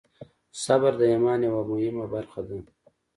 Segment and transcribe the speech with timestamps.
[0.63, 2.57] صبر د ایمان یوه مهمه برخه ده.